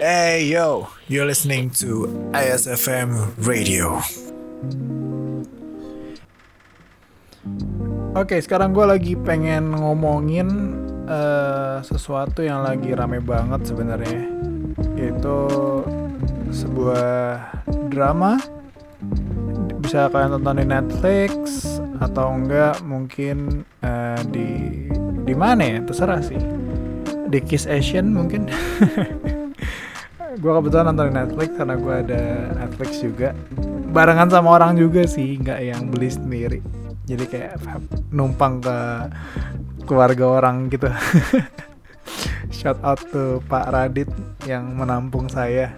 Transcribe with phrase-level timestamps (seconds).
[0.00, 4.00] Hey yo, you're listening to ISFM Radio.
[8.16, 10.48] Oke, sekarang gue lagi pengen ngomongin
[11.04, 14.24] uh, sesuatu yang lagi rame banget sebenarnya,
[14.96, 15.36] yaitu
[16.48, 17.60] sebuah
[17.92, 18.40] drama.
[19.84, 21.36] Bisa kalian tonton di Netflix
[22.00, 24.48] atau enggak mungkin uh, di
[25.28, 25.84] di mana ya?
[25.84, 26.40] Terserah sih.
[27.28, 28.48] Di Kiss Asian mungkin
[30.38, 32.22] gue kebetulan nonton Netflix karena gue ada
[32.54, 33.34] Netflix juga.
[33.90, 36.58] Barengan sama orang juga sih nggak yang beli sendiri.
[37.10, 37.58] Jadi kayak
[38.14, 38.78] numpang ke
[39.82, 40.86] keluarga orang gitu.
[42.54, 44.10] Shout out to Pak Radit
[44.46, 45.74] yang menampung saya.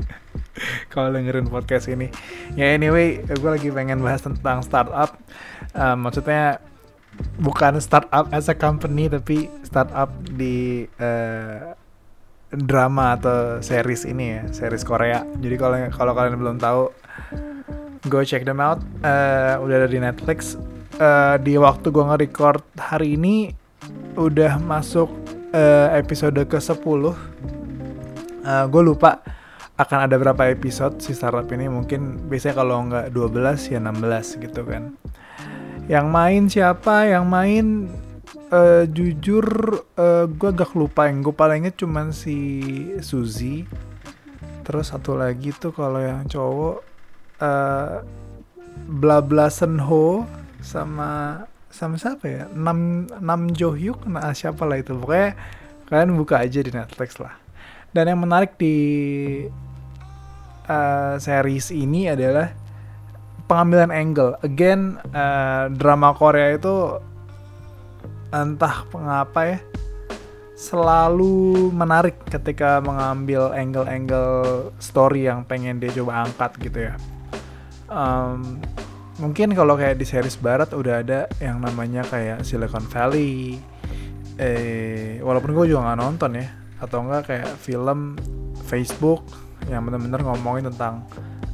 [0.92, 2.08] Kalau dengerin podcast ini.
[2.56, 5.20] Ya anyway gue lagi pengen bahas tentang startup.
[5.76, 6.64] Uh, maksudnya
[7.36, 11.76] bukan startup as a company tapi startup di uh,
[12.52, 15.24] drama atau series ini ya, series Korea.
[15.40, 16.88] Jadi kalau kalau kalian belum tahu,
[18.08, 18.80] go check them out.
[19.04, 20.56] Uh, udah ada di Netflix.
[20.98, 23.54] Uh, di waktu gue nge-record hari ini
[24.18, 25.12] udah masuk
[25.52, 27.02] uh, episode ke-10.
[28.48, 29.20] Uh, gue lupa
[29.78, 31.68] akan ada berapa episode si startup ini.
[31.70, 34.96] Mungkin biasanya kalau nggak 12 ya 16 gitu kan.
[35.86, 37.06] Yang main siapa?
[37.06, 37.66] Yang main
[38.52, 39.46] uh, jujur
[39.96, 42.36] uh, eh, gue agak lupa yang gue paling inget cuman si
[43.00, 43.64] Suzy.
[44.64, 46.76] Terus satu lagi tuh kalau yang cowok
[47.40, 48.04] uh,
[48.88, 50.28] bla bla Senho
[50.60, 52.42] sama sama siapa ya?
[52.52, 54.04] Nam Nam Jo Hyuk?
[54.08, 54.92] Nah siapa lah itu.
[54.96, 55.36] Pokoknya
[55.88, 57.32] kalian buka aja di Netflix lah.
[57.96, 58.76] Dan yang menarik di
[60.68, 62.52] uh, series ini adalah
[63.48, 64.36] pengambilan angle.
[64.44, 67.00] Again uh, drama Korea itu
[68.28, 69.58] entah mengapa ya
[70.58, 76.94] selalu menarik ketika mengambil angle-angle story yang pengen dia coba angkat gitu ya.
[77.86, 78.58] Um,
[79.22, 83.62] mungkin kalau kayak di series barat udah ada yang namanya kayak Silicon Valley.
[84.38, 86.46] Eh, walaupun gue juga nggak nonton ya,
[86.82, 88.18] atau enggak kayak film
[88.66, 89.22] Facebook
[89.70, 91.06] yang bener-bener ngomongin tentang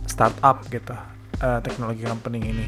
[0.04, 0.92] startup gitu,
[1.40, 2.66] uh, teknologi company ini.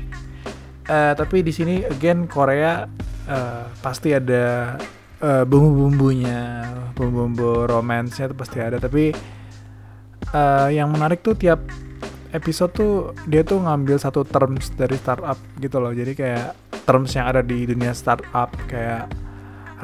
[0.89, 2.85] Uh, tapi di sini again Korea
[3.29, 4.77] uh, pasti ada
[5.23, 8.81] uh, bumbu-bumbunya, bumbu-bumbu romansnya itu pasti ada.
[8.81, 9.13] Tapi
[10.35, 11.63] uh, yang menarik tuh tiap
[12.35, 12.95] episode tuh
[13.31, 15.93] dia tuh ngambil satu terms dari startup gitu loh.
[15.95, 16.55] Jadi kayak
[16.87, 19.11] terms yang ada di dunia startup kayak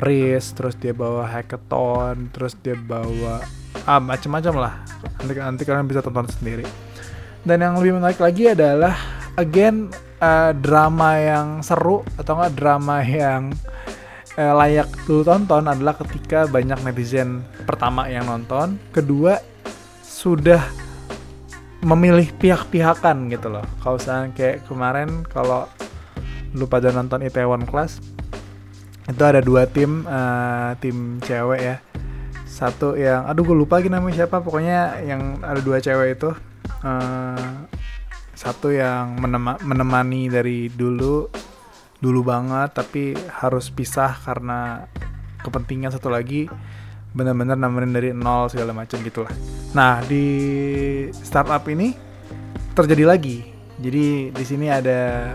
[0.01, 3.45] race, terus dia bawa hackathon, terus dia bawa
[3.85, 4.75] ah macam-macam lah.
[5.21, 6.65] Nanti nanti kalian bisa tonton sendiri.
[7.43, 8.95] Dan yang lebih menarik lagi adalah
[9.35, 9.91] again
[10.23, 13.51] uh, drama yang seru atau enggak drama yang
[14.39, 19.43] uh, layak lu tonton adalah ketika banyak netizen pertama yang nonton, kedua
[20.07, 20.63] sudah
[21.83, 23.67] memilih pihak-pihakan gitu loh.
[23.83, 25.67] Kalau misalnya kayak kemarin kalau
[26.55, 27.99] lu pada nonton Itaewon Class
[29.03, 31.77] itu ada dua tim uh, tim cewek ya
[32.47, 36.31] satu yang aduh gue lupa lagi namanya siapa pokoknya yang ada dua cewek itu
[36.87, 37.67] uh,
[38.33, 41.29] satu yang menema menemani dari dulu
[42.03, 44.91] dulu banget tapi harus pisah karena
[45.45, 46.51] kepentingan satu lagi
[47.13, 49.31] benar-benar nemenin dari nol segala macam gitulah.
[49.77, 50.25] Nah di
[51.13, 51.93] startup ini
[52.73, 53.45] terjadi lagi.
[53.83, 55.35] Jadi di sini ada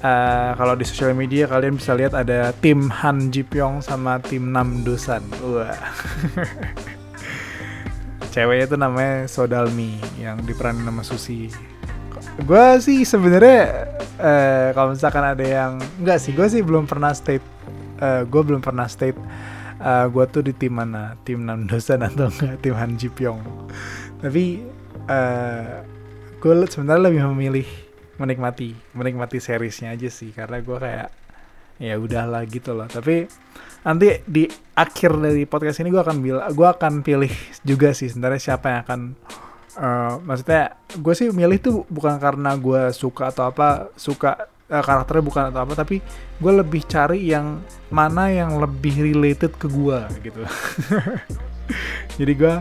[0.00, 4.54] uh, kalau di sosial media kalian bisa lihat ada tim Han Ji Pyong sama tim
[4.54, 5.26] Nam Dosan.
[5.42, 5.74] Wah.
[8.36, 11.48] Ceweknya itu namanya Sodalmi yang diperanin nama Susi
[12.36, 13.88] gue sih sebenarnya
[14.20, 17.44] uh, kalau misalkan ada yang enggak sih gue sih belum pernah state
[18.00, 19.16] uh, eh, gue belum pernah state
[19.80, 21.16] uh, gue tuh di tim mana?
[21.24, 22.54] Tim Nandosan atau enggak?
[22.62, 23.40] Tim Han Ji Pyong.
[24.20, 24.64] Tapi
[25.08, 25.74] uh,
[26.40, 27.68] gue sebenarnya lebih memilih
[28.16, 30.32] menikmati menikmati seriesnya aja sih.
[30.32, 31.08] Karena gue kayak
[31.80, 32.88] ya udahlah gitu loh.
[32.88, 33.28] Tapi
[33.84, 37.30] nanti di akhir dari podcast ini gue akan bilang gue akan pilih
[37.62, 39.00] juga sih sebenarnya siapa yang akan
[39.76, 45.24] uh, maksudnya gue sih milih tuh bukan karena gue suka atau apa suka uh, karakternya
[45.24, 46.00] bukan atau apa tapi
[46.40, 47.60] gue lebih cari yang
[47.92, 50.42] mana yang lebih related ke gue gitu.
[52.18, 52.54] Jadi gue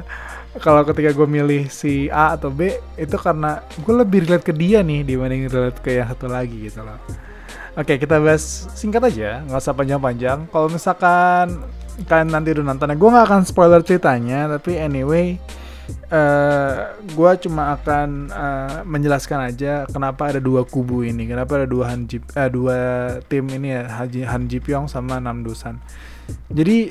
[0.64, 4.80] kalau ketika gue milih si A atau B itu karena gue lebih relate ke dia
[4.80, 7.00] nih dibanding relate ke yang satu lagi gitu loh.
[7.76, 10.48] Oke kita bahas singkat aja nggak usah panjang-panjang.
[10.48, 11.60] Kalau misalkan
[12.08, 15.40] kalian nanti udah nonton gue nggak akan spoiler ceritanya tapi anyway
[15.86, 16.76] uh, eh,
[17.14, 22.10] gue cuma akan uh, menjelaskan aja kenapa ada dua kubu ini, kenapa ada dua Han
[22.10, 22.78] Ji, uh, dua
[23.30, 25.82] tim ini ya Haji Han Pyong sama Nam Dusan.
[26.50, 26.90] Jadi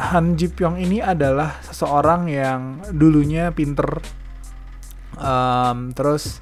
[0.00, 4.00] Han Ji Pyong ini adalah seseorang yang dulunya pinter.
[5.20, 6.40] Um, terus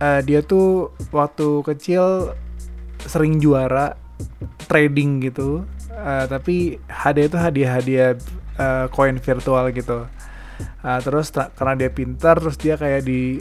[0.00, 2.32] uh, dia tuh waktu kecil
[3.04, 4.00] sering juara
[4.64, 5.68] trading gitu.
[5.96, 8.10] Uh, tapi hadiah itu hadiah-hadiah
[8.60, 10.04] uh, koin virtual gitu
[10.84, 13.40] uh, terus karena dia pintar terus dia kayak di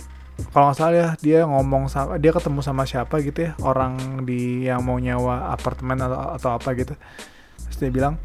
[0.51, 4.67] kalau nggak salah ya dia ngomong sama dia ketemu sama siapa gitu ya orang di
[4.67, 6.93] yang mau nyawa apartemen atau atau apa gitu.
[7.65, 8.19] Terus dia bilang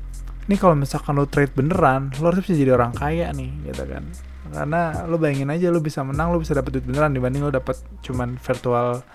[0.51, 4.03] ini kalau misalkan lo trade beneran lo harus bisa jadi orang kaya nih gitu kan.
[4.51, 7.79] Karena lo bayangin aja lo bisa menang lo bisa dapet duit beneran dibanding lo dapet
[8.03, 9.07] cuman virtual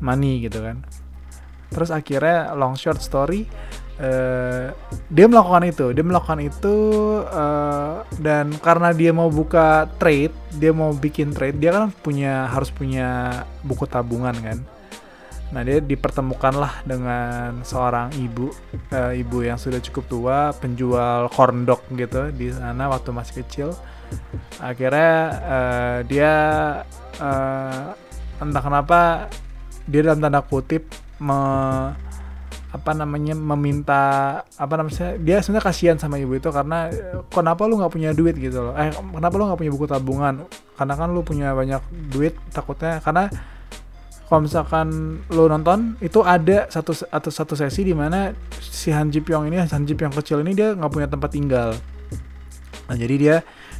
[0.00, 0.80] money gitu kan.
[1.68, 3.44] Terus akhirnya long short story
[4.00, 4.72] uh,
[5.10, 6.76] dia melakukan itu dia melakukan itu
[7.28, 12.70] uh, dan karena dia mau buka trade dia mau bikin trade dia kan punya harus
[12.72, 14.58] punya buku tabungan kan.
[15.48, 18.52] Nah dia dipertemukanlah dengan seorang ibu
[18.92, 23.68] uh, ibu yang sudah cukup tua penjual corn dog gitu di sana waktu masih kecil.
[24.60, 26.32] Akhirnya uh, dia
[27.20, 27.92] uh,
[28.40, 29.00] entah kenapa
[29.88, 30.84] dia dalam tanda kutip
[31.16, 31.38] me,
[32.68, 34.02] apa namanya meminta
[34.44, 36.92] apa namanya dia sebenarnya kasihan sama ibu itu karena
[37.32, 38.74] kenapa lu nggak punya duit gitu loh?
[38.76, 40.44] Eh kenapa lu nggak punya buku tabungan?
[40.76, 41.80] Karena kan lu punya banyak
[42.12, 43.32] duit takutnya karena
[44.28, 44.88] kalau misalkan
[45.32, 49.56] lu nonton itu ada satu atau satu sesi di mana si Han Ji Pyong ini
[49.64, 51.72] Han Ji Pyong kecil ini dia nggak punya tempat tinggal.
[52.92, 53.36] Nah jadi dia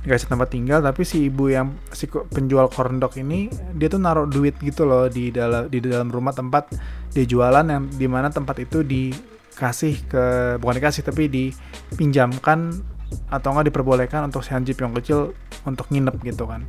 [0.09, 4.25] dikasih tempat tinggal tapi si ibu yang si penjual corn dog ini dia tuh naruh
[4.25, 6.73] duit gitu loh di dalam di dalam rumah tempat
[7.13, 10.25] dia jualan yang di mana tempat itu dikasih ke
[10.57, 12.81] bukan dikasih tapi dipinjamkan
[13.29, 15.33] atau enggak diperbolehkan untuk si Han Ji Pyong kecil
[15.65, 16.65] untuk nginep gitu kan.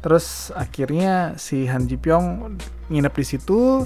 [0.00, 2.56] Terus akhirnya si Han Ji Pyong
[2.92, 3.84] nginep di situ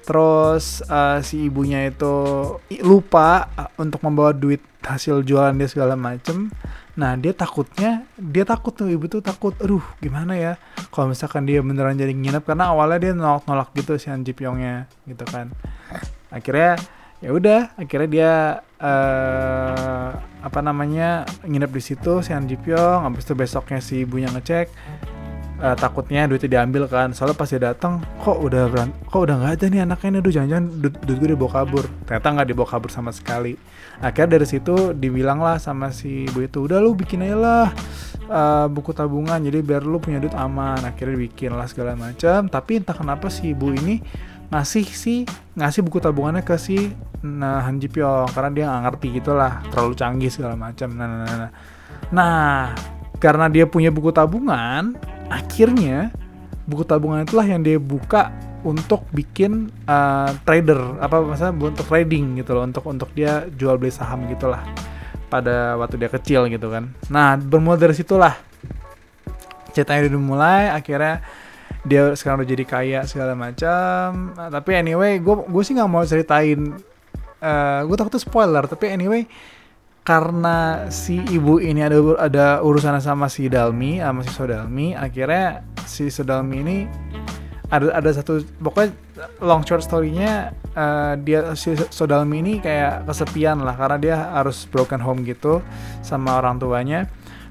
[0.00, 2.14] terus uh, si ibunya itu
[2.82, 6.48] lupa uh, untuk membawa duit hasil jualan dia segala macem
[6.98, 10.52] nah dia takutnya dia takut tuh ibu tuh takut aduh gimana ya?
[10.90, 14.90] Kalau misalkan dia beneran jadi nginep karena awalnya dia nolak nolak gitu si Anji Pyongnya
[15.06, 15.54] gitu kan.
[16.30, 16.78] Akhirnya
[17.20, 18.32] ya udah akhirnya dia
[18.80, 20.10] uh,
[20.40, 24.72] apa namanya nginep di situ si Anji Pyong habis itu besoknya si ibunya ngecek
[25.60, 27.12] uh, takutnya duitnya diambil kan.
[27.12, 30.32] Soalnya pas dia datang kok udah berant kok udah nggak ada nih anaknya ini aduh
[30.32, 31.84] jangan-jangan duit, duit gue dibawa kabur.
[32.08, 33.54] Ternyata nggak dibawa kabur sama sekali.
[34.00, 37.66] Akhirnya dari situ dibilang lah sama si ibu itu udah lu bikin aja lah
[38.32, 39.38] uh, buku tabungan.
[39.38, 40.80] Jadi biar lu punya duit aman.
[40.82, 42.48] Akhirnya bikin lah segala macam.
[42.48, 44.00] Tapi entah kenapa si ibu ini
[44.50, 45.14] ngasih si
[45.54, 46.90] ngasih buku tabungannya ke si
[47.20, 48.32] nah Han Ji Pyong.
[48.32, 50.88] Karena dia nggak ngerti gitulah terlalu canggih segala macam.
[50.96, 51.50] Nah, nah, nah, nah.
[52.10, 54.96] nah karena dia punya buku tabungan
[55.28, 56.10] akhirnya
[56.64, 58.32] buku tabungan itulah yang dia buka
[58.64, 63.92] untuk bikin uh, trader apa maksudnya untuk trading gitu loh untuk untuk dia jual beli
[63.92, 64.60] saham gitulah
[65.30, 66.90] pada waktu dia kecil gitu kan.
[67.08, 68.34] Nah bermula dari situlah
[69.70, 71.22] ceritanya udah mulai akhirnya
[71.86, 74.36] dia sekarang udah jadi kaya segala macam.
[74.36, 76.76] Nah, tapi anyway gue gue sih nggak mau ceritain
[77.40, 79.24] uh, eh, gue takut spoiler tapi anyway
[80.00, 86.08] karena si ibu ini ada ada urusan sama si Dalmi sama si Sodalmi akhirnya si
[86.08, 86.78] Sodalmi ini
[87.70, 88.90] ada ada satu pokoknya
[89.44, 94.98] long short story-nya uh, dia si Sodalmi ini kayak kesepian lah karena dia harus broken
[94.98, 95.62] home gitu
[96.02, 97.06] sama orang tuanya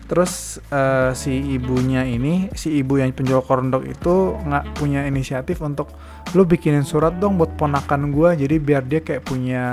[0.10, 5.94] terus uh, si ibunya ini si ibu yang penjual korndok itu nggak punya inisiatif untuk
[6.34, 9.66] lu bikinin surat dong buat ponakan gue jadi biar dia kayak punya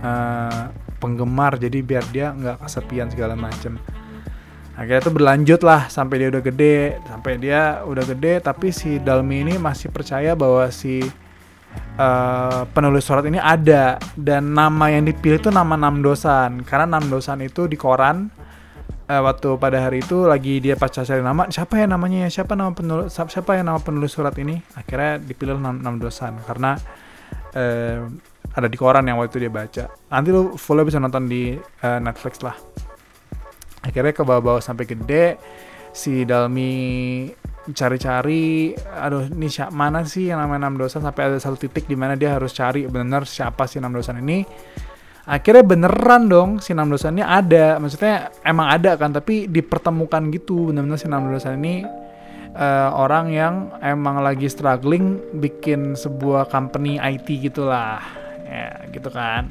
[0.00, 0.64] uh,
[1.04, 1.60] penggemar.
[1.60, 3.76] Jadi biar dia nggak kesepian segala macem.
[4.74, 6.78] Akhirnya itu berlanjut lah sampai dia udah gede.
[7.04, 11.04] Sampai dia udah gede tapi si Dalmi ini masih percaya bahwa si
[12.00, 14.00] uh, penulis surat ini ada.
[14.16, 16.64] Dan nama yang dipilih itu nama Namdosan.
[16.64, 18.32] Karena Namdosan itu di koran
[19.08, 22.72] uh, waktu pada hari itu lagi dia pas cari nama siapa ya namanya siapa nama
[22.72, 24.60] penulis siapa yang nama penulis surat ini?
[24.76, 26.76] Akhirnya dipilih Nam Namdosan karena
[27.56, 27.98] uh,
[28.54, 29.84] ada di koran yang waktu itu dia baca.
[30.14, 32.56] Nanti lu full bisa nonton di uh, Netflix lah.
[33.84, 35.36] Akhirnya ke bawah-bawah sampai gede
[35.92, 37.28] si Dalmi
[37.64, 41.00] cari-cari aduh ini siapa mana sih yang namanya enam dosan?
[41.04, 44.44] Sampai ada satu titik di mana dia harus cari benar siapa sih enam dosan ini
[45.24, 47.80] akhirnya beneran dong si enam dosan ini ada.
[47.80, 50.70] Maksudnya emang ada kan tapi dipertemukan gitu.
[50.70, 51.84] Benar-benar si enam dosan ini
[52.56, 58.00] uh, orang yang emang lagi struggling bikin sebuah company IT gitulah.
[58.44, 59.50] Ya gitu kan.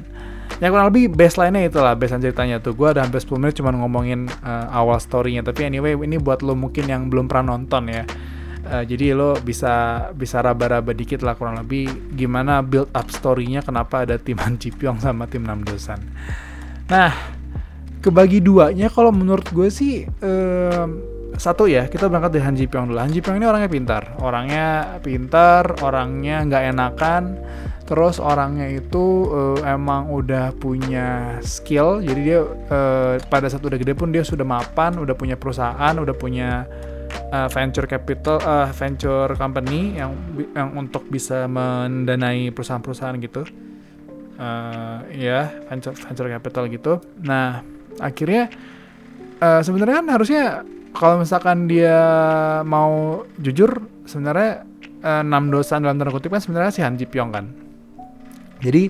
[0.62, 2.78] Ya kurang lebih baseline-nya itulah baseline ceritanya tuh.
[2.78, 5.42] Gue ada hampir 10 menit cuma ngomongin uh, awal story-nya.
[5.42, 8.06] Tapi anyway ini buat lo mungkin yang belum pernah nonton ya
[8.68, 14.04] uh, jadi lo bisa bisa raba-raba dikit lah kurang lebih gimana build up story-nya kenapa
[14.04, 16.00] ada tim Han Ji Pyong sama tim Nam Dosan.
[16.88, 17.12] Nah
[18.04, 22.86] kebagi duanya kalau menurut gue sih um, satu ya kita berangkat dari Han Ji Pyong
[22.92, 22.98] dulu.
[23.00, 24.02] Han Ji Pyong ini orangnya pintar.
[24.22, 24.66] Orangnya
[25.02, 27.24] pintar orangnya nggak enakan.
[27.84, 32.00] Terus orangnya itu uh, emang udah punya skill.
[32.00, 36.14] Jadi dia uh, pada saat udah gede pun dia sudah mapan udah punya perusahaan udah
[36.16, 36.64] punya
[37.30, 40.12] uh, venture capital uh, venture company yang
[40.52, 43.46] yang untuk bisa mendanai perusahaan-perusahaan gitu.
[44.34, 46.92] Uh, ya venture venture capital gitu.
[47.22, 47.62] Nah
[48.02, 48.50] akhirnya
[49.38, 50.44] uh, sebenarnya kan harusnya
[50.94, 52.00] kalau misalkan dia
[52.66, 54.66] mau jujur sebenarnya
[55.04, 57.46] enam dosa dalam tanda kutip kan sebenarnya si Han Ji Pyong kan.
[58.64, 58.88] Jadi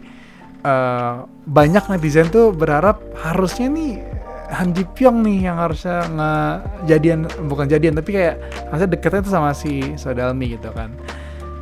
[0.63, 4.14] uh, banyak netizen tuh berharap harusnya nih
[4.55, 8.39] Han Ji Pyong nih yang harusnya ngejadian bukan jadian tapi kayak
[8.71, 10.95] harusnya deketnya tuh sama si Sodalmi gitu kan.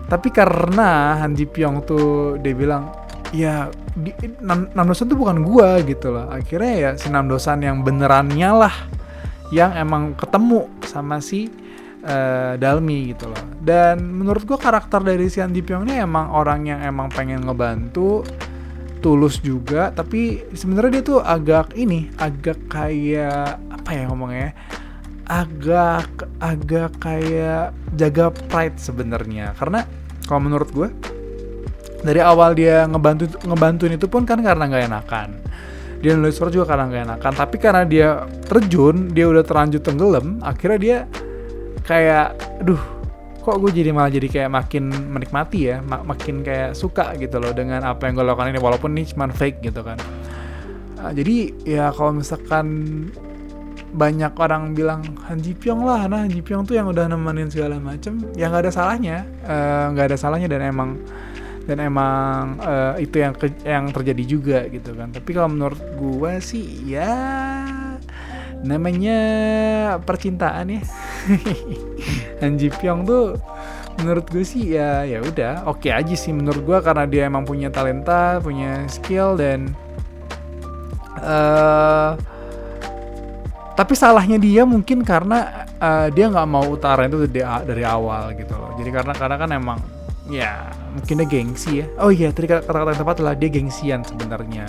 [0.06, 2.92] Tapi karena Han Ji Pyong tuh dia bilang
[3.32, 4.12] ya di,
[4.44, 6.28] Nam, Namdosan tuh bukan gua gitu loh.
[6.28, 8.74] Akhirnya ya si Namdosan yang benerannya lah
[9.52, 11.48] yang emang ketemu sama si
[12.04, 13.42] uh, Dalmi gitu loh.
[13.60, 18.24] Dan menurut gue karakter dari si Andi Pyong ini emang orang yang emang pengen ngebantu,
[19.02, 24.50] tulus juga, tapi sebenarnya dia tuh agak ini, agak kayak apa ya ngomongnya?
[25.26, 29.52] Agak agak kayak jaga pride sebenarnya.
[29.58, 29.82] Karena
[30.24, 30.88] kalau menurut gue
[32.02, 35.28] dari awal dia ngebantu ngebantuin itu pun kan karena nggak enakan
[36.02, 38.08] dia nulis surat juga karena nggak enakan tapi karena dia
[38.50, 40.98] terjun dia udah terlanjur tenggelam akhirnya dia
[41.86, 42.82] kayak aduh
[43.42, 47.50] kok gue jadi malah jadi kayak makin menikmati ya mak makin kayak suka gitu loh
[47.50, 49.98] dengan apa yang gue lakukan ini walaupun ini cuma fake gitu kan.
[51.02, 52.66] Uh, jadi ya kalau misalkan
[53.92, 57.52] banyak orang bilang Han Ji Pyong lah nah Han Ji Pyong tuh yang udah nemenin
[57.52, 60.96] segala macem ya nggak ada salahnya eh, nggak uh, ada salahnya dan emang
[61.68, 65.14] dan emang uh, itu yang ke, yang terjadi juga gitu kan.
[65.14, 67.12] Tapi kalau menurut gue sih ya
[68.62, 69.18] namanya
[70.02, 70.82] percintaan ya
[72.40, 73.38] Han Ji Pyong tuh
[74.00, 77.44] menurut gue sih ya ya udah oke okay aja sih menurut gue karena dia emang
[77.44, 79.76] punya talenta punya skill dan
[81.20, 82.16] uh,
[83.72, 88.52] tapi salahnya dia mungkin karena uh, dia nggak mau utara itu dari, dari awal gitu
[88.52, 88.76] loh.
[88.76, 89.78] Jadi karena karena kan emang
[90.28, 91.86] ya mungkin dia gengsi ya.
[91.98, 94.68] Oh iya tadi kata-kata yang tepat adalah dia gengsian sebenarnya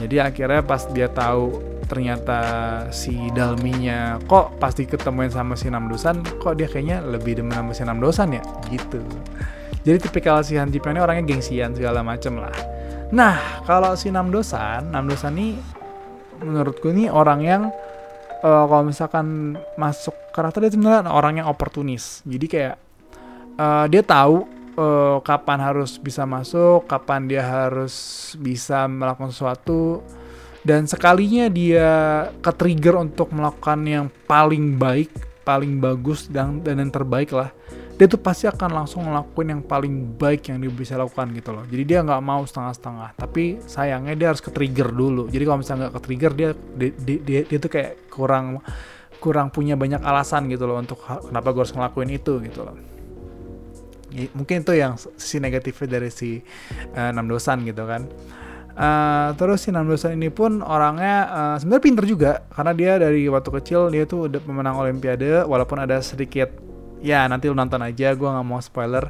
[0.00, 2.38] jadi akhirnya pas dia tahu ternyata
[2.94, 7.82] si Dalminya kok pasti ketemuin sama si Namdosan kok dia kayaknya lebih demen sama si
[7.82, 8.42] Namdosan ya?
[8.70, 9.02] Gitu.
[9.82, 12.54] Jadi tipikal si Han Ji ini orangnya gengsian segala macem lah.
[13.10, 15.58] Nah kalau si Namdosan Namdosan ini
[16.40, 17.62] menurutku ini orang yang
[18.46, 22.22] uh, kalau misalkan masuk karakter dia sebenarnya orang yang oportunis.
[22.22, 22.76] Jadi kayak
[23.58, 27.94] uh, dia tahu uh, kapan harus bisa masuk kapan dia harus
[28.40, 30.00] bisa melakukan sesuatu.
[30.60, 31.88] Dan sekalinya dia
[32.44, 35.08] ke trigger untuk melakukan yang paling baik
[35.40, 37.48] paling bagus dan dan yang terbaik lah.
[37.96, 41.64] Dia tuh pasti akan langsung ngelakuin yang paling baik yang dia bisa lakukan gitu loh.
[41.64, 43.16] Jadi dia nggak mau setengah-setengah.
[43.16, 45.28] Tapi sayangnya dia harus ke trigger dulu.
[45.32, 46.90] Jadi kalau misalnya nggak ke trigger dia dia,
[47.24, 48.60] dia dia tuh kayak kurang
[49.20, 52.89] kurang punya banyak alasan gitu loh untuk kenapa gue harus ngelakuin itu gitu loh
[54.34, 56.42] mungkin itu yang sisi negatifnya dari si
[56.94, 58.06] uh, enam dosan gitu kan.
[58.80, 62.32] Uh, terus si Namdosan ini pun orangnya uh, sebenarnya pinter juga.
[62.48, 65.44] Karena dia dari waktu kecil dia tuh udah pemenang olimpiade.
[65.44, 66.48] Walaupun ada sedikit
[67.00, 69.08] ya nanti lu nonton aja gue nggak mau spoiler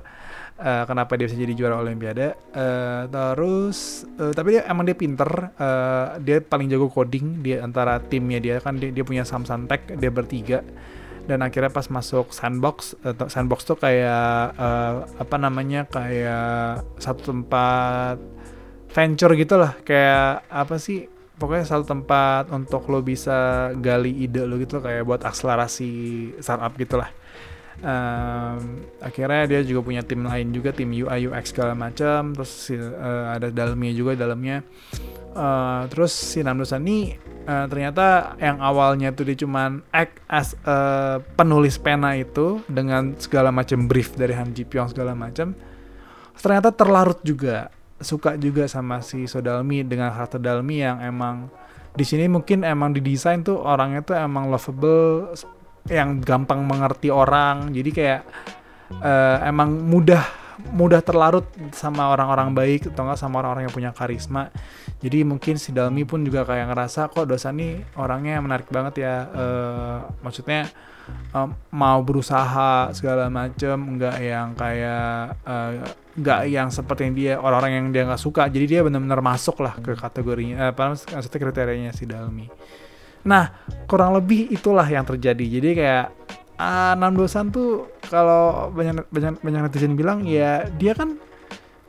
[0.63, 2.35] uh, kenapa dia bisa jadi juara olimpiade.
[2.51, 5.29] Uh, terus uh, tapi dia emang dia pinter.
[5.55, 8.57] Uh, dia paling jago coding dia antara timnya dia.
[8.59, 10.67] Kan dia, dia punya Samsung Tech dia bertiga
[11.31, 18.19] dan akhirnya pas masuk sandbox uh, sandbox tuh kayak uh, apa namanya kayak satu tempat
[18.91, 19.79] venture gitu lah.
[19.87, 21.07] Kayak apa sih?
[21.39, 25.91] Pokoknya satu tempat untuk lo bisa gali ide lo gitu kayak buat akselerasi
[26.43, 27.09] startup gitulah
[27.85, 33.35] um, akhirnya dia juga punya tim lain juga tim UI UX segala macam terus uh,
[33.37, 34.63] ada dalamnya juga dalamnya
[35.35, 37.15] uh, terus si Namdosan ini
[37.47, 43.51] uh, ternyata yang awalnya tuh dia cuman act as uh, penulis pena itu dengan segala
[43.51, 45.55] macam brief dari Han Ji Pyong segala macam
[46.41, 47.69] ternyata terlarut juga
[48.01, 51.53] suka juga sama si Sodalmi dengan karakter Dalmi yang emang
[51.91, 55.35] di sini mungkin emang didesain tuh orangnya tuh emang lovable
[55.91, 57.75] yang gampang mengerti orang.
[57.75, 58.21] Jadi kayak
[59.01, 60.23] uh, emang mudah
[60.71, 64.53] mudah terlarut sama orang-orang baik atau enggak sama orang-orang yang punya karisma.
[65.01, 69.15] Jadi mungkin si Dalmi pun juga kayak ngerasa kok dosa nih orangnya menarik banget ya
[69.33, 70.69] uh, maksudnya
[71.33, 75.73] um, mau berusaha segala macem nggak yang kayak uh,
[76.21, 78.47] nggak yang seperti yang dia orang-orang yang dia nggak suka.
[78.53, 82.47] Jadi dia benar-benar masuk lah ke kategorinya apa maksudnya kriterianya si Dalmi.
[83.25, 83.49] Nah
[83.89, 85.47] kurang lebih itulah yang terjadi.
[85.61, 86.07] Jadi kayak
[86.61, 91.17] enam dosan tuh kalau banyak banyak banyak netizen bilang ya dia kan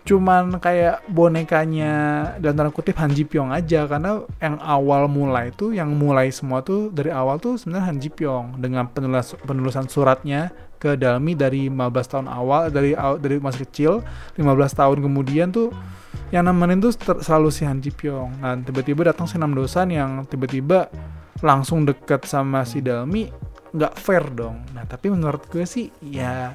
[0.01, 1.93] cuman kayak bonekanya
[2.41, 3.85] dan tanda kutip Han Ji Pyong aja.
[3.85, 8.09] Karena yang awal mulai tuh yang mulai semua tuh dari awal tuh sebenarnya Han Ji
[8.09, 8.45] Pyong.
[8.61, 11.77] Dengan penulis, penulisan suratnya ke Dalmi dari 15
[12.09, 13.91] tahun awal dari dari masih kecil
[14.33, 14.41] 15
[14.81, 15.69] tahun kemudian tuh
[16.33, 18.41] yang nemenin tuh selalu si Han Ji Pyong.
[18.41, 20.89] Nah tiba-tiba datang si Nam Dosan yang tiba-tiba
[21.45, 23.29] langsung deket sama si Dalmi
[23.71, 24.63] nggak fair dong.
[24.75, 26.51] Nah tapi menurut gue sih ya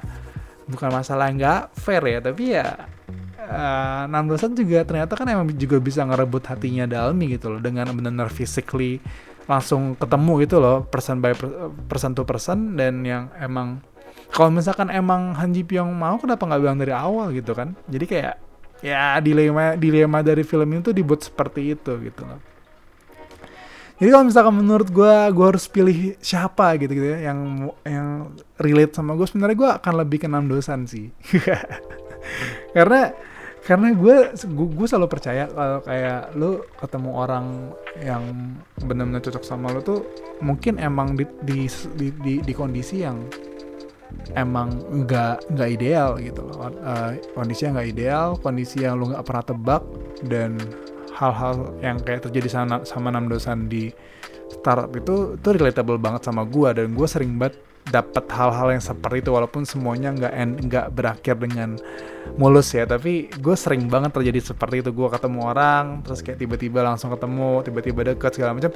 [0.67, 2.67] bukan masalah nggak fair ya tapi ya
[3.39, 8.29] uh, Namdosan juga ternyata kan emang juga bisa ngerebut hatinya Dalmi gitu loh dengan benar-benar
[8.29, 8.99] physically
[9.47, 11.31] langsung ketemu gitu loh person by
[11.87, 13.79] person to person dan yang emang
[14.27, 17.79] kalau misalkan emang Han Ji Pyong mau kenapa nggak bilang dari awal gitu kan?
[17.87, 18.35] Jadi kayak
[18.83, 22.56] ya dilema dilema dari film itu dibuat seperti itu gitu loh
[23.97, 28.29] jadi kalau misalkan menurut gue gue harus pilih siapa gitu gitu ya yang yang
[28.61, 31.09] relate sama gue sebenarnya gue akan lebih ke Namdosan sih.
[32.77, 33.09] Karena
[33.65, 37.45] karena gue gue selalu percaya kalau kayak lu ketemu orang
[37.99, 38.23] yang
[38.79, 40.07] benar-benar cocok sama lu tuh
[40.39, 41.67] mungkin emang di di
[41.99, 43.27] di, di, di kondisi yang
[44.39, 44.71] emang
[45.03, 46.71] nggak nggak ideal gitu loh.
[46.79, 49.83] Uh, kondisi yang nggak ideal kondisi yang lu nggak pernah tebak
[50.29, 50.55] dan
[51.17, 53.89] hal-hal yang kayak terjadi sama sama enam dosan di
[54.47, 57.57] startup itu itu relatable banget sama gue dan gue sering banget
[57.87, 60.33] dapat hal-hal yang seperti itu walaupun semuanya nggak
[60.67, 61.79] nggak berakhir dengan
[62.35, 62.83] mulus ya.
[62.83, 64.91] Tapi gue sering banget terjadi seperti itu.
[64.91, 68.71] Gue ketemu orang terus kayak tiba-tiba langsung ketemu tiba-tiba deket segala macam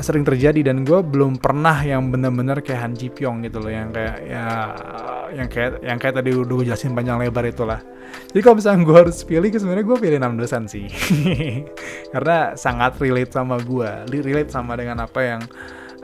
[0.00, 3.94] sering terjadi dan gue belum pernah yang bener-bener kayak Han Ji Pyong gitu loh yang
[3.94, 4.44] kayak ya
[5.34, 7.80] yang kayak yang kayak tadi udah gue jelasin panjang lebar itulah.
[8.30, 10.86] Jadi kalau misalnya gue harus pilih sebenarnya gue pilih enam dosan sih.
[12.14, 15.42] Karena sangat relate sama gue relate sama dengan apa yang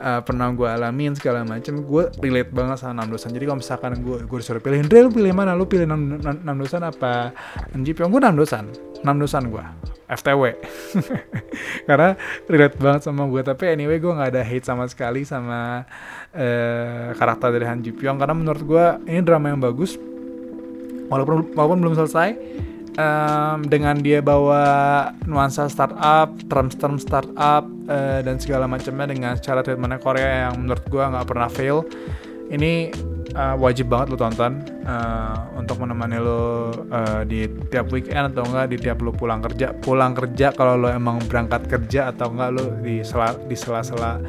[0.01, 3.91] uh, pernah gue alamin segala macam gue relate banget sama enam dosan jadi kalau misalkan
[4.01, 5.53] gue gue disuruh pilih Andre lu pilih mana?
[5.53, 7.31] Lu pilih enam dosan apa?
[7.77, 8.65] NGP gue enam dosan
[9.01, 9.63] enam dosan gue
[10.11, 10.59] FTW
[11.87, 12.19] karena
[12.51, 15.87] relate banget sama gue tapi anyway gue nggak ada hate sama sekali sama
[16.35, 18.17] uh, karakter dari Han Ji Pyong.
[18.19, 19.95] Karena menurut gue ini drama yang bagus.
[21.11, 22.29] Walaupun walaupun belum selesai
[22.95, 24.63] um, dengan dia bawa
[25.27, 31.03] nuansa startup, term-term startup uh, dan segala macamnya dengan cara treatmentnya Korea yang menurut gue
[31.03, 31.83] nggak pernah fail.
[32.51, 32.91] Ini
[33.35, 38.65] uh, wajib banget lo tonton uh, untuk menemani lo uh, di tiap weekend atau enggak
[38.75, 39.75] di tiap lo pulang kerja.
[39.75, 44.19] Pulang kerja kalau lo emang berangkat kerja atau enggak lo di sela di sela-sela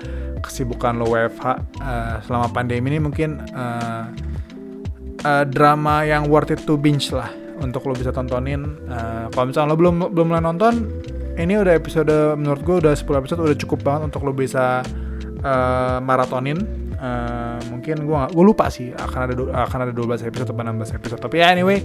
[0.42, 1.46] kesibukan lo WFH
[1.82, 4.10] uh, selama pandemi ini mungkin uh,
[5.22, 7.30] uh, drama yang worth it to binge lah
[7.62, 8.66] untuk lo bisa tontonin.
[8.90, 10.90] Uh, kalau misalnya lo belum belum mulai nonton,
[11.38, 14.82] ini udah episode menurut gue udah 10 episode udah cukup banget untuk lo bisa
[15.46, 16.81] uh, maratonin.
[17.02, 19.34] Uh, mungkin gue gue lupa sih akan ada
[19.66, 21.18] akan ada 12 episode atau 16 episode.
[21.18, 21.82] Tapi ya anyway,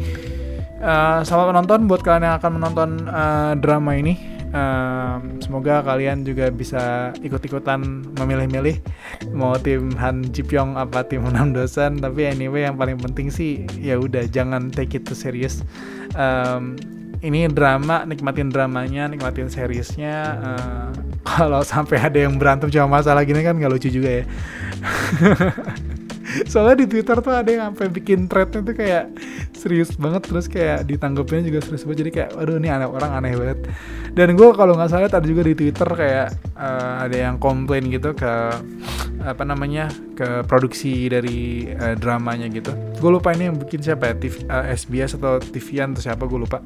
[0.78, 4.38] uh, selamat menonton buat kalian yang akan menonton uh, drama ini.
[4.48, 7.84] Um, semoga kalian juga bisa ikut-ikutan
[8.16, 8.80] memilih-milih
[9.36, 13.68] mau tim Han Ji Pyong apa tim Nam Dosan tapi anyway yang paling penting sih
[13.76, 15.68] ya udah jangan take it too serious.
[16.16, 16.80] Um,
[17.22, 20.90] ini drama nikmatin dramanya nikmatin seriesnya uh,
[21.30, 24.26] kalau sampai ada yang berantem cuma masalah gini kan nggak lucu juga ya
[26.46, 29.06] soalnya di Twitter tuh ada yang sampai bikin threadnya tuh kayak
[29.58, 32.00] serius banget terus kayak ditanggapnya juga serius banget.
[32.06, 33.60] Jadi kayak waduh ini aneh orang aneh banget.
[34.14, 38.14] Dan gue kalau nggak salah ada juga di Twitter kayak uh, ada yang komplain gitu
[38.14, 38.34] ke
[39.18, 42.74] apa namanya ke produksi dari uh, dramanya gitu.
[42.98, 46.24] Gue lupa ini yang bikin siapa ya TV, uh, eh, SBS atau TVN atau siapa
[46.26, 46.62] gue lupa.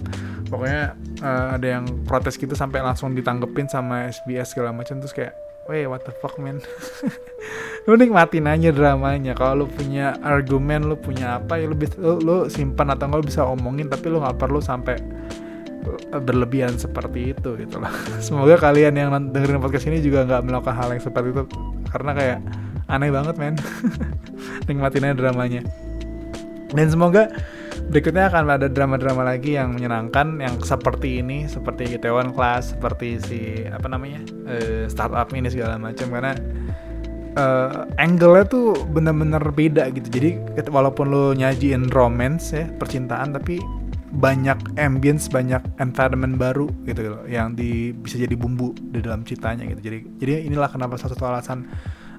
[0.51, 5.50] Pokoknya uh, ada yang protes gitu sampai langsung ditanggepin sama SBS segala macam terus kayak
[5.71, 6.59] Weh, what the fuck man?
[7.87, 9.31] Lu nikmatin aja dramanya.
[9.31, 13.25] Kalau lu punya argumen lu punya apa ya lu, lu, lu simpan atau enggak lu
[13.31, 14.99] bisa omongin tapi lu nggak perlu sampai
[16.11, 17.89] berlebihan seperti itu gitu lah
[18.21, 21.43] semoga kalian yang dengerin podcast ini juga nggak melakukan hal yang seperti itu
[21.89, 22.39] karena kayak
[22.91, 23.55] aneh banget men.
[24.67, 25.63] Nikmatin aja dramanya.
[26.75, 27.31] Dan semoga
[27.89, 33.41] berikutnya akan ada drama-drama lagi yang menyenangkan yang seperti ini seperti Itaewon Class seperti si
[33.65, 36.11] apa namanya uh, startup ini segala macam.
[36.11, 36.37] Karena
[37.39, 40.07] uh, angle-nya tuh bener-bener beda gitu.
[40.11, 40.29] Jadi
[40.67, 43.59] walaupun lo nyajiin romance ya percintaan tapi
[44.11, 49.63] banyak ambience banyak environment baru gitu loh yang di bisa jadi bumbu di dalam ceritanya
[49.71, 49.81] gitu.
[49.87, 51.59] Jadi jadi inilah kenapa salah satu alasan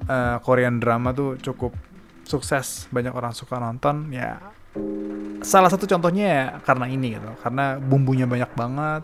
[0.09, 1.77] uh, Korean drama tuh cukup
[2.25, 2.89] sukses.
[2.89, 4.41] Banyak orang suka nonton ya
[5.43, 9.03] salah satu contohnya ya karena ini gitu karena bumbunya banyak banget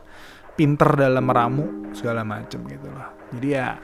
[0.58, 3.08] pinter dalam meramu segala macem gitu loh.
[3.36, 3.78] Jadi ya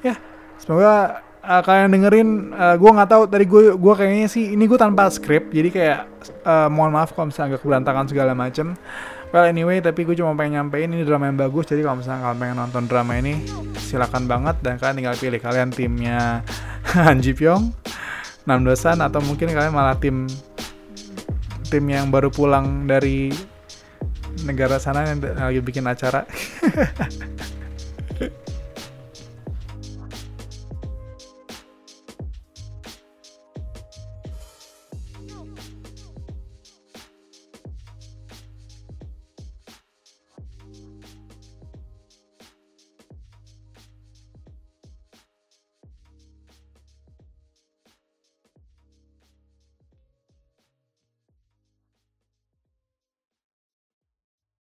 [0.00, 0.14] ya
[0.56, 4.78] semoga uh, kalian dengerin uh, gue nggak tahu tadi gue gue kayaknya sih ini gue
[4.80, 5.98] tanpa skrip jadi kayak
[6.46, 8.72] uh, mohon maaf kalau misalnya agak berantakan segala macem.
[9.34, 12.38] Well anyway tapi gue cuma pengen nyampein ini drama yang bagus jadi kalau misalnya kalian
[12.40, 13.42] pengen nonton drama ini
[13.76, 16.46] silakan banget dan kalian tinggal pilih kalian timnya
[16.94, 17.74] Han Ji Pyong
[18.46, 20.30] Nam Dosan atau mungkin kalian malah tim
[21.66, 23.30] tim yang baru pulang dari
[24.44, 26.24] negara sana yang lagi bikin acara